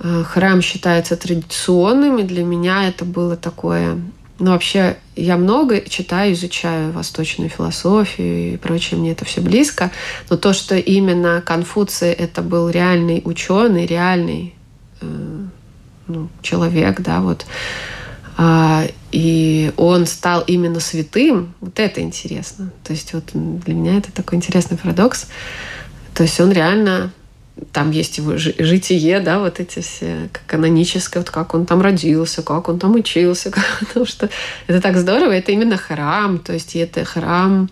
[0.00, 3.98] Э, храм считается традиционным, и для меня это было такое...
[4.38, 9.92] Ну, вообще, я много читаю, изучаю восточную философию и прочее, мне это все близко.
[10.28, 14.54] Но то, что именно Конфуций это был реальный ученый, реальный
[15.00, 15.44] э,
[16.12, 17.46] ну, человек, да, вот.
[18.36, 22.72] А, и он стал именно святым, вот это интересно.
[22.84, 25.28] То есть вот для меня это такой интересный парадокс.
[26.14, 27.12] То есть он реально
[27.72, 32.68] там есть его житие, да, вот эти все каноническое, вот как он там родился, как
[32.68, 34.28] он там учился, потому что
[34.66, 37.70] это так здорово, это именно храм, то есть это храм,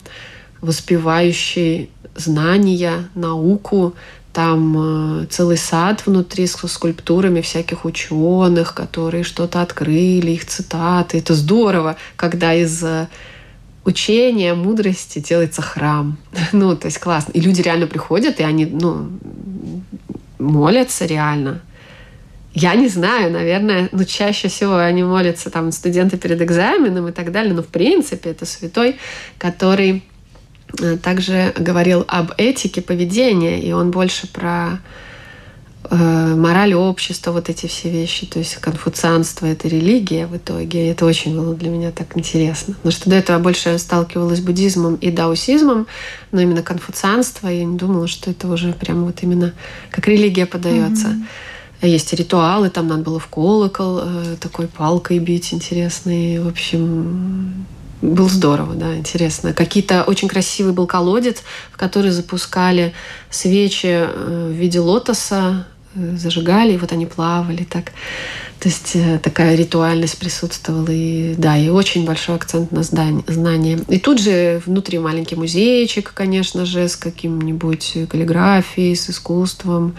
[0.61, 3.95] воспевающий знания, науку,
[4.33, 11.19] там э, целый сад внутри с скульптурами всяких ученых, которые что-то открыли, их цитаты.
[11.19, 13.09] Это здорово, когда из э,
[13.85, 16.17] учения, мудрости делается храм.
[16.53, 17.33] ну, то есть классно.
[17.33, 19.11] И люди реально приходят, и они, ну,
[20.39, 21.61] молятся реально.
[22.53, 27.13] Я не знаю, наверное, но ну, чаще всего они молятся, там, студенты перед экзаменом и
[27.13, 28.97] так далее, но в принципе это святой,
[29.39, 30.03] который
[31.03, 34.81] также говорил об этике поведения, и он больше про
[35.91, 38.27] э, мораль общества, вот эти все вещи.
[38.27, 40.87] То есть конфуцианство— это религия в итоге.
[40.87, 42.75] И это очень было для меня так интересно.
[42.75, 45.87] Потому что до этого я больше сталкивалась с буддизмом и даосизмом,
[46.33, 49.53] но именно конфуцианство, я не думала, что это уже прямо вот именно
[49.91, 51.09] как религия подается.
[51.09, 51.27] Mm-hmm.
[51.83, 56.39] Есть ритуалы, там надо было в колокол э, такой палкой бить интересный.
[56.39, 57.67] В общем,
[58.03, 59.53] был здорово, да, интересно.
[59.53, 62.93] Какие-то очень красивый был колодец, в который запускали
[63.29, 67.93] свечи э, в виде лотоса, э, зажигали, и вот они плавали так.
[68.59, 70.89] То есть э, такая ритуальность присутствовала.
[70.89, 73.79] И да, и очень большой акцент на знание.
[73.89, 79.95] И тут же внутри маленький музейчик, конечно же, с каким-нибудь каллиграфией, с искусством,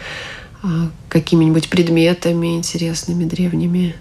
[1.10, 3.96] какими-нибудь предметами интересными, древними,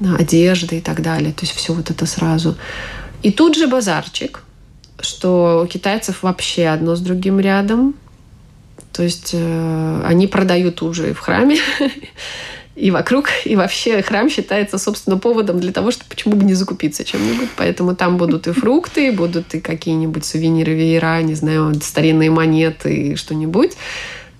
[0.00, 1.32] одеждой и так далее.
[1.32, 2.56] То есть все вот это сразу.
[3.22, 4.42] И тут же базарчик,
[5.00, 7.94] что у китайцев вообще одно с другим рядом.
[8.92, 11.58] То есть э, они продают уже в храме
[12.76, 17.04] и вокруг, и вообще храм считается, собственно, поводом для того, чтобы почему бы не закупиться
[17.04, 17.48] чем-нибудь.
[17.56, 23.72] Поэтому там будут и фрукты, будут и какие-нибудь сувениры, веера, не знаю, старинные монеты, что-нибудь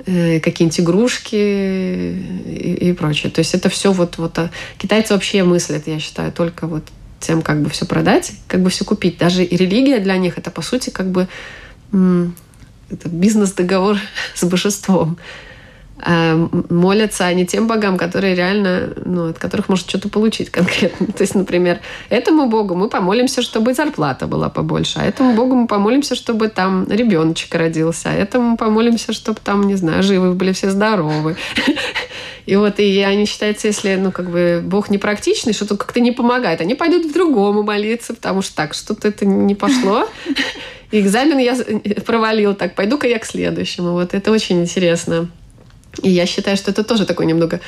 [0.07, 3.31] э, какие-нибудь игрушки и, и прочее.
[3.33, 4.39] То есть это все вот, вот...
[4.39, 6.85] А, китайцы вообще мыслят, я считаю, только вот
[7.21, 9.19] тем, как бы все продать, как бы все купить.
[9.19, 11.29] Даже и религия для них это, по сути, как бы
[13.05, 13.99] бизнес-договор
[14.35, 15.19] с божеством.
[16.01, 16.37] А
[16.71, 21.07] молятся они тем богам, которые реально, ну, от которых может что-то получить конкретно.
[21.17, 25.67] То есть, например, этому богу мы помолимся, чтобы зарплата была побольше, а этому богу мы
[25.67, 30.71] помолимся, чтобы там ребеночек родился, а этому помолимся, чтобы там, не знаю, живы были все
[30.71, 31.37] здоровы.
[32.47, 36.63] И вот и они считаются, если, ну, как бы Бог непрактичный, что-то как-то не помогает,
[36.63, 40.09] они пойдут к другому молиться, потому что так, что-то это не пошло.
[40.91, 41.55] Экзамен я
[42.07, 43.93] провалил, так, пойду-ка я к следующему.
[43.93, 45.29] Вот это очень интересно.
[46.03, 47.61] И я считаю, что это тоже такой немного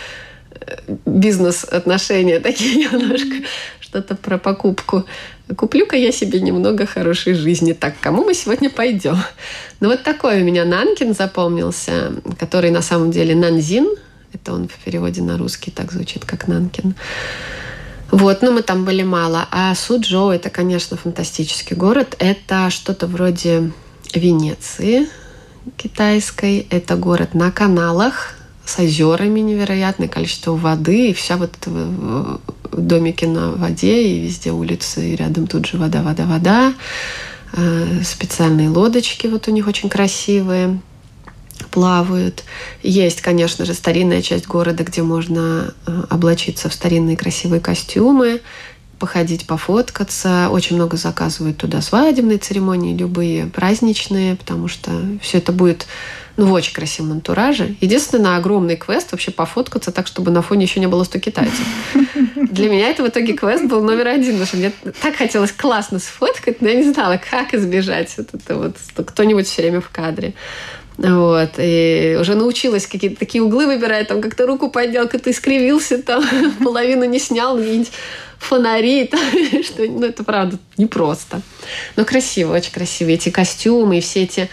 [0.50, 3.46] э, бизнес-отношения такие немножко,
[3.80, 5.04] что-то про покупку.
[5.56, 7.72] Куплю-ка я себе немного хорошей жизни.
[7.72, 9.16] Так, кому мы сегодня пойдем?
[9.80, 13.88] Ну вот такой у меня Нанкин запомнился, который на самом деле Нанзин.
[14.32, 16.94] Это он в переводе на русский так звучит, как Нанкин.
[18.12, 19.46] Вот, но мы там были мало.
[19.50, 22.16] А Суджоу– это, конечно, фантастический город.
[22.18, 23.72] Это что-то вроде
[24.14, 25.08] Венеции
[25.76, 26.66] китайской.
[26.70, 31.52] Это город на каналах с озерами невероятное количество воды, и вся вот
[32.72, 36.74] домики на воде, и везде улицы, и рядом тут же вода, вода, вода.
[37.52, 40.80] Э, специальные лодочки вот у них очень красивые
[41.70, 42.44] плавают.
[42.82, 48.40] Есть, конечно же, старинная часть города, где можно э, облачиться в старинные красивые костюмы,
[49.00, 50.48] походить, пофоткаться.
[50.50, 55.86] Очень много заказывают туда свадебные церемонии, любые праздничные, потому что все это будет
[56.36, 57.74] ну, в очень красивом антураже.
[57.80, 61.66] Единственное, огромный квест вообще пофоткаться так, чтобы на фоне еще не было 100 китайцев.
[62.36, 65.98] Для меня это в итоге квест был номер один, потому что мне так хотелось классно
[65.98, 70.34] сфоткать, но я не знала, как избежать вот это вот, кто-нибудь все время в кадре.
[71.00, 71.52] Вот.
[71.56, 76.22] И уже научилась какие-то такие углы выбирать, там как-то руку поднял, как-то искривился, там
[76.62, 77.90] половину не снял, видеть
[78.38, 79.20] фонари, там,
[79.62, 81.40] что, ну, это правда непросто.
[81.96, 83.08] Но красиво, очень красиво.
[83.08, 84.50] Эти костюмы и все эти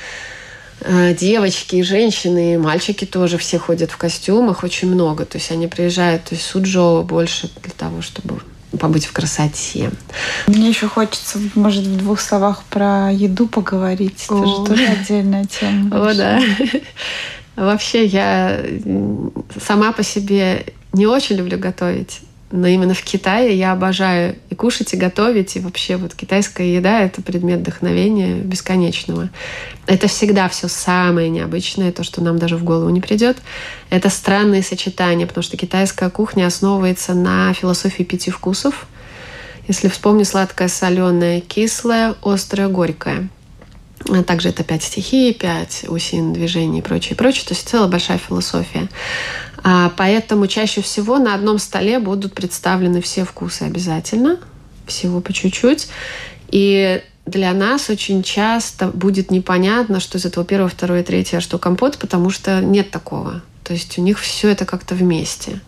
[0.81, 5.25] э, девочки и женщины, и мальчики тоже все ходят в костюмах, очень много.
[5.25, 8.39] То есть они приезжают, есть Суджоу больше для того, чтобы
[8.79, 9.91] побыть в красоте.
[10.47, 14.25] Мне еще хочется, может, в двух словах про еду поговорить.
[14.25, 14.45] Это О.
[14.45, 16.09] же тоже отдельная тема.
[16.09, 16.41] О, да.
[17.55, 18.61] Вообще я
[19.65, 22.21] сама по себе не очень люблю готовить.
[22.49, 27.01] Но именно в Китае я обожаю и кушать, и готовить, и вообще вот китайская еда—
[27.03, 29.29] это предмет вдохновения бесконечного.
[29.85, 33.37] Это всегда все самое необычное, то, что нам даже в голову не придет.
[33.89, 38.87] Это странные сочетания, потому что китайская кухня основывается на философии пяти вкусов.
[39.67, 43.27] Если вспомнить сладкое, соленое, кислое, острое, горькое.
[44.09, 47.45] А также это пять стихий, пять усин движений и прочее, прочее.
[47.45, 48.87] То есть целая большая философия.
[49.63, 54.37] А, поэтому чаще всего на одном столе будут представлены все вкусы обязательно,
[54.85, 55.87] всего по чуть-чуть.
[56.49, 61.57] И для нас очень часто будет непонятно, что из этого первого, второе, третье, а что
[61.57, 63.41] компот, потому что нет такого.
[63.63, 65.59] То есть у них все это как-то вместе.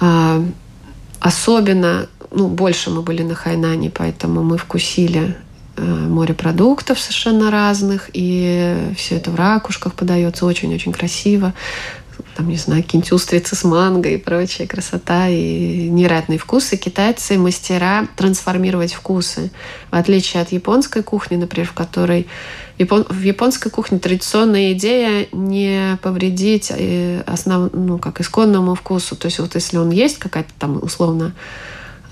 [0.00, 0.42] А,
[1.20, 5.36] особенно, ну, больше мы были на Хайнане, поэтому мы вкусили
[5.76, 11.52] э, морепродуктов совершенно разных, и все это в ракушках подается очень-очень красиво
[12.36, 16.76] там, не знаю, какие-нибудь устрицы с манго и прочая красота и невероятные вкусы.
[16.76, 19.50] Китайцы мастера трансформировать вкусы.
[19.90, 22.26] В отличие от японской кухни, например, в которой
[22.78, 29.14] в японской кухне традиционная идея не повредить э, основ, ну, как исконному вкусу.
[29.14, 31.34] То есть вот если он есть какая-то там условно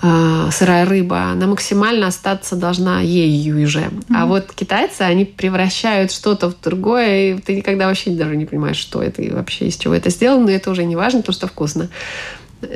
[0.03, 3.79] э, сырая рыба, она максимально остаться должна ею уже.
[3.79, 4.15] Mm-hmm.
[4.15, 8.77] А вот китайцы, они превращают что-то в другое, и ты никогда вообще даже не понимаешь,
[8.77, 11.47] что это и вообще из чего это сделано, но это уже не важно, потому что
[11.47, 11.89] вкусно.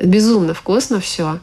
[0.04, 1.40] Безумно вкусно все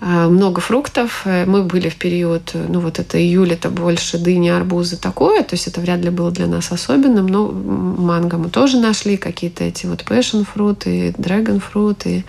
[0.00, 1.24] а, много фруктов.
[1.24, 5.42] Мы были в период, ну вот это июль, это больше дыни, арбузы, такое.
[5.42, 7.26] То есть это вряд ли было для нас особенным.
[7.26, 12.24] Но манго мы тоже нашли, какие-то эти вот passion fruit и dragon fruit и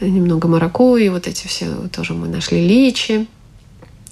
[0.00, 3.26] немного маракуйи, вот эти все тоже мы нашли личи.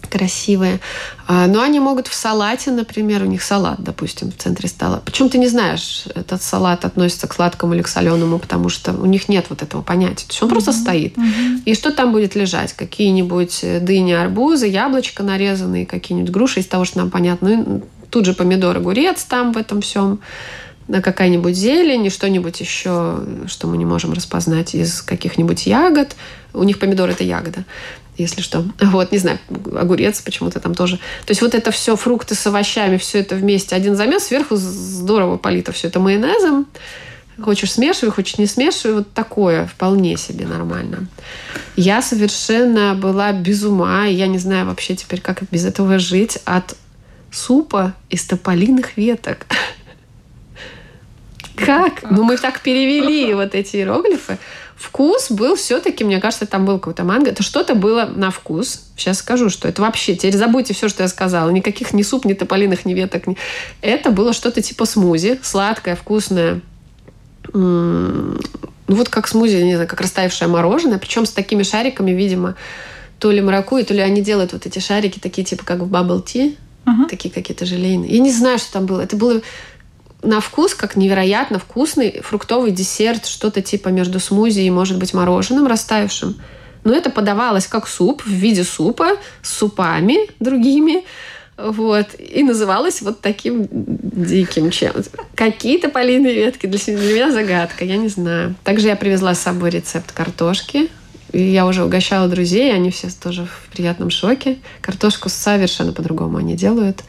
[0.07, 0.81] красивые.
[1.27, 5.03] А, но они могут в салате, например, у них салат, допустим, в центре стола.
[5.05, 9.07] Причем ты не знаешь, этот салат относится к сладкому или к соленому, потому что у
[9.07, 10.27] них нет вот этого понятия.
[10.27, 10.53] То есть он mm-hmm.
[10.53, 11.17] просто стоит.
[11.17, 11.63] Mm-hmm.
[11.65, 12.73] И что там будет лежать?
[12.73, 17.49] Какие-нибудь дыни, арбузы, яблочко нарезанные, какие-нибудь груши из того, что нам понятно.
[17.49, 20.21] Ну, тут же помидор, огурец там в этом всем
[20.89, 26.17] какая-нибудь зелень и что-нибудь еще, что мы не можем распознать из каких-нибудь ягод.
[26.53, 27.65] У них помидор– это ягода
[28.19, 28.65] если что.
[28.81, 29.39] Вот, не знаю,
[29.75, 30.97] огурец почему-то там тоже.
[30.97, 35.37] То есть вот это все, фрукты с овощами, все это вместе, один замес, сверху здорово
[35.37, 36.67] полито все это майонезом.
[37.41, 38.97] Хочешь смешивай, хочешь не смешивай.
[38.97, 41.07] Вот такое вполне себе нормально.
[41.77, 46.77] Я совершенно была без ума, я не знаю вообще теперь, как без этого жить, от
[47.31, 49.47] супа из тополиных веток.
[51.57, 52.03] Как?
[52.11, 54.39] Ну, мы так перевели вот эти иероглифы.
[54.77, 57.31] Вкус был все-таки, мне кажется, там был какой-то манго.
[57.31, 58.91] Это что-то было на вкус.
[58.97, 60.15] Сейчас скажу, что это вообще...
[60.15, 61.49] Теперь забудьте все, что я сказала.
[61.49, 63.27] Никаких ни суп, ни тополиных, ни веток.
[63.27, 63.37] Ни...
[63.81, 65.41] Это было что-то типа смузи.
[65.43, 66.61] Сладкое, вкусное.
[67.53, 68.39] Ну,
[68.87, 70.99] вот как смузи, не знаю, как растаявшее мороженое.
[70.99, 72.55] Причем с такими шариками, видимо,
[73.19, 76.23] то ли маракуйя, то ли они делают вот эти шарики такие, типа как в bubble
[76.23, 76.57] tea.
[76.85, 77.09] Uh-huh.
[77.09, 78.11] Такие какие-то желейные.
[78.13, 79.01] Я не знаю, что там было.
[79.01, 79.41] Это было
[80.27, 85.67] на вкус как невероятно вкусный фруктовый десерт, что-то типа между смузи и, может быть, мороженым
[85.67, 86.37] растаявшим.
[86.85, 91.05] Но это подавалось как суп в виде супа с супами другими.
[91.57, 92.09] Вот.
[92.19, 95.05] И называлось вот таким диким чем-то.
[95.35, 98.55] Какие-то полиные ветки для, для меня загадка, я не знаю.
[98.63, 100.91] Также я привезла с собой рецепт картошки.
[101.33, 104.59] И я уже угощала друзей, они все тоже в приятном шоке.
[104.81, 107.03] Картошку совершенно по-другому они делают.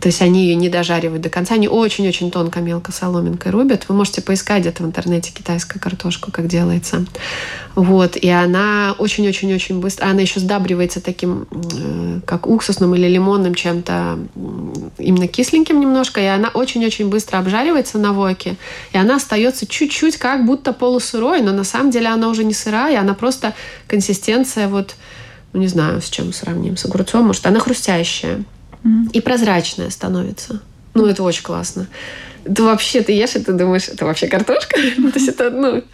[0.00, 1.54] То есть они ее не дожаривают до конца.
[1.54, 3.84] Они очень-очень тонко, мелко соломинкой рубят.
[3.86, 7.04] Вы можете поискать где-то в интернете китайскую картошку, как делается.
[7.74, 8.16] Вот.
[8.16, 10.06] И она очень-очень-очень быстро...
[10.06, 14.18] Она еще сдабривается таким, э, как уксусным или лимонным чем-то,
[14.96, 16.20] именно кисленьким немножко.
[16.22, 18.56] И она очень-очень быстро обжаривается на воке.
[18.92, 23.00] И она остается чуть-чуть как будто полусырой, но на самом деле она уже не сырая.
[23.00, 23.54] Она просто
[23.86, 24.94] консистенция вот...
[25.52, 26.78] Ну, не знаю, с чем сравним.
[26.78, 27.26] С огурцом.
[27.26, 28.44] Может, она хрустящая
[29.12, 30.60] и прозрачная становится.
[30.94, 31.86] Ну, это очень классно.
[32.44, 34.74] Ты вообще, ты ешь, и ты думаешь, это вообще картошка?
[34.76, 35.84] То есть это, ну,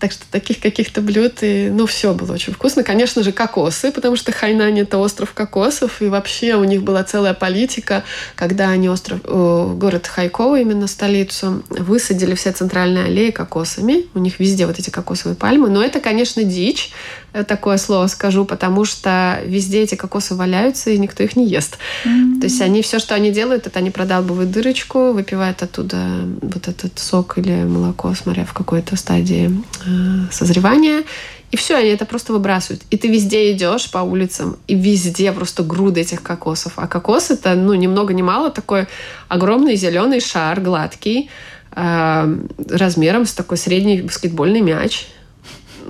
[0.00, 2.82] так что таких каких-то блюд, и, ну, все было очень вкусно.
[2.82, 7.34] Конечно же, кокосы, потому что Хайнань– это остров кокосов, и вообще у них была целая
[7.34, 8.02] политика,
[8.34, 14.06] когда они остров, город Хайкова, именно столицу, высадили все центральные аллеи кокосами.
[14.14, 15.68] У них везде вот эти кокосовые пальмы.
[15.68, 16.92] Но это, конечно, дичь,
[17.32, 21.78] такое слово скажу, потому что везде эти кокосы валяются, и никто их не ест.
[22.04, 22.40] Mm-hmm.
[22.40, 25.96] То есть они все, что они делают, это они продалбывают дырочку, выпивают оттуда
[26.40, 29.50] вот этот сок или молоко, смотря в какой-то стадии
[29.86, 31.04] э, созревания.
[31.50, 32.82] И все, они это просто выбрасывают.
[32.90, 36.74] И ты везде идешь по улицам, и везде просто груды этих кокосов.
[36.76, 38.86] А кокос это, ну, ни много ни мало, такой
[39.28, 41.28] огромный зеленый шар, гладкий,
[41.74, 42.36] э,
[42.68, 45.08] размером с такой средний баскетбольный мяч.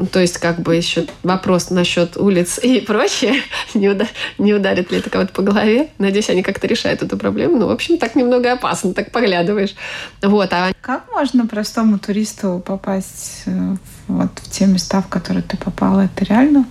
[0.06, 3.42] То есть, как бы еще вопрос насчет улиц и прочее,
[3.74, 4.06] не, уда
[4.38, 5.90] не ударит ли это кого-то по голове.
[5.98, 7.58] Надеюсь, они как-то решают эту проблему.
[7.58, 9.74] Ну, в общем, так немного опасно, так поглядываешь.
[10.22, 10.72] Вот, а...
[10.80, 13.76] Как можно простому туристу попасть э,
[14.08, 16.02] вот в те места, в которые ты попала?
[16.02, 16.66] Это реально?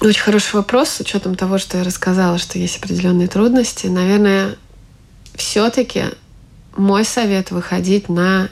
[0.00, 3.86] Очень хороший вопрос, с учетом того, что я рассказала, что есть определенные трудности.
[3.86, 4.56] Наверное,
[5.36, 6.04] все-таки
[6.76, 8.50] мой совет выходить на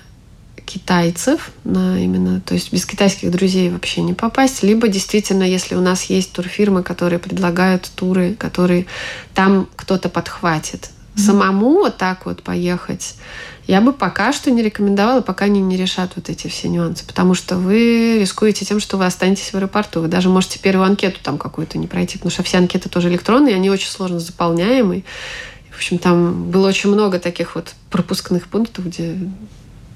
[0.66, 5.80] китайцев, на именно, то есть без китайских друзей вообще не попасть, либо действительно, если у
[5.80, 8.86] нас есть турфирмы, которые предлагают туры, которые
[9.34, 10.90] там кто-то подхватит.
[10.90, 11.20] Mm-hmm.
[11.20, 13.16] Самому вот так вот поехать
[13.66, 17.34] я бы пока что не рекомендовала, пока они не решат вот эти все нюансы, потому
[17.34, 20.00] что вы рискуете тем, что вы останетесь в аэропорту.
[20.02, 23.54] Вы даже можете первую анкету там какую-то не пройти, потому что все анкеты тоже электронные,
[23.54, 25.04] они очень сложно заполняемые.
[25.70, 29.18] В общем, там было очень много таких вот пропускных пунктов, где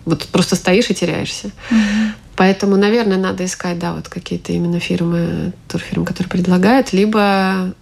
[0.09, 1.50] вот просто стоишь и теряешься.
[1.70, 2.11] Mm-hmm.
[2.36, 7.74] Поэтому, наверное, надо искать, да, вот какие-то именно фирмы, турфирмы, которые предлагают, либо,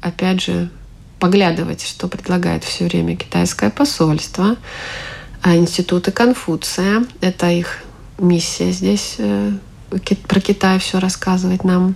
[0.00, 0.68] опять же,
[1.18, 4.56] поглядывать, что предлагает все время китайское посольство,
[5.42, 7.06] а институты Конфуция.
[7.20, 7.78] Это их
[8.18, 9.52] миссия здесь э,
[10.28, 11.94] про Китай все рассказывать нам.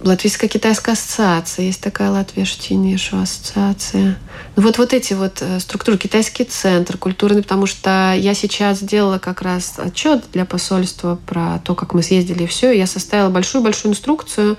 [0.00, 4.18] Латвийско-китайская ассоциация, есть такая Латвия Штинишу ассоциация.
[4.56, 9.18] Ну вот, вот эти вот э, структуры, китайский центр культурный, потому что я сейчас сделала
[9.18, 12.72] как раз отчет для посольства про то, как мы съездили и все.
[12.72, 14.56] Я составила большую-большую инструкцию,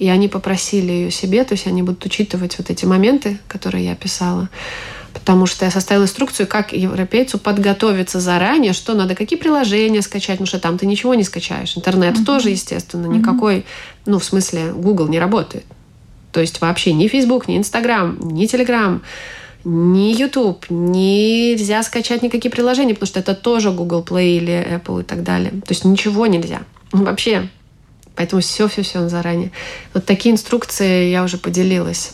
[0.00, 3.94] и они попросили ее себе, то есть они будут учитывать вот эти моменты, которые я
[3.94, 4.48] писала.
[5.12, 10.46] Потому что я составила инструкцию, как европейцу подготовиться заранее, что надо, какие приложения скачать, потому
[10.46, 11.76] что там ты ничего не скачаешь.
[11.76, 12.24] Интернет uh-huh.
[12.24, 13.64] тоже, естественно, никакой,
[14.06, 15.64] ну, в смысле, Google не работает.
[16.32, 19.00] То есть вообще ни Facebook, ни Instagram, ни Telegram,
[19.64, 25.04] ни YouTube, нельзя скачать никакие приложения, потому что это тоже Google Play или Apple и
[25.04, 25.50] так далее.
[25.50, 26.62] То есть ничего нельзя.
[26.92, 27.48] Вообще.
[28.16, 29.50] Поэтому все-все-все заранее.
[29.94, 32.12] Вот такие инструкции я уже поделилась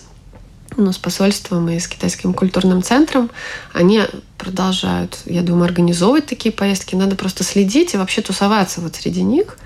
[0.77, 3.31] ну, с посольством и с китайским культурным центром.
[3.73, 4.03] Они
[4.39, 6.95] продолжают, я думаю, организовывать такие поездки.
[6.95, 9.59] Надо просто следить и вообще тусоваться вот среди них.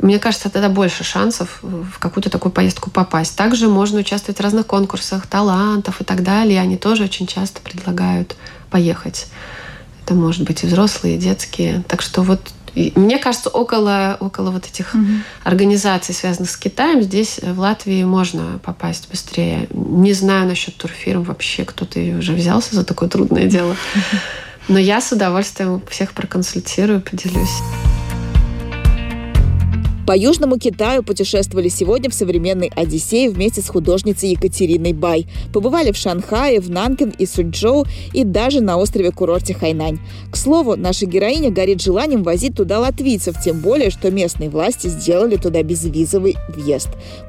[0.00, 3.36] Мне кажется, тогда больше шансов в какую-то такую поездку попасть.
[3.36, 6.60] Также можно участвовать в разных конкурсах, талантов и так далее.
[6.60, 8.36] Они тоже очень часто предлагают
[8.70, 9.26] поехать.
[10.04, 11.84] Это может быть и взрослые, и детские.
[11.86, 12.40] Так что вот
[12.74, 15.04] и мне кажется, около, около вот этих угу.
[15.44, 19.68] организаций, связанных с Китаем, здесь э, в Латвии можно попасть быстрее.
[19.70, 23.76] Не знаю насчет турфирм вообще, кто-то уже взялся за такое трудное дело.
[24.68, 27.58] Но я с удовольствием всех проконсультирую, поделюсь.
[30.10, 35.28] По Южному Китаю путешествовали сегодня в современной Одиссее вместе с художницей Екатериной Бай.
[35.52, 40.00] Побывали в Шанхае, в Нанкин и Суджоу и даже на острове-курорте Хайнань.
[40.32, 45.36] К слову, наша героиня горит желанием возить туда латвийцев, тем более, что местные власти сделали
[45.36, 46.88] туда безвизовый въезд.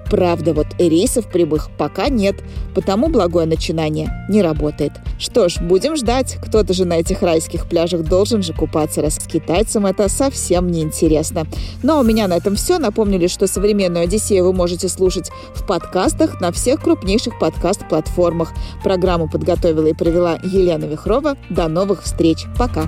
[0.10, 2.36] Правда, вот рейсов прямых пока нет,
[2.76, 4.92] потому благое начинание не работает.
[5.20, 6.38] Что ж, будем ждать.
[6.44, 11.46] Кто-то же на этих райских пляжах должен же купаться, раз китайцам это совсем не интересно.
[11.82, 12.80] Но у меня на этом все.
[12.80, 18.54] Напомнили, что современную Одиссею вы можете слушать в подкастах на всех крупнейших подкаст-платформах.
[18.82, 21.36] Программу подготовила и провела Елена Вихрова.
[21.50, 22.46] До новых встреч.
[22.58, 22.84] Пока.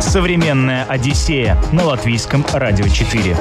[0.00, 3.36] Современная Одиссея на латвийском радио 4.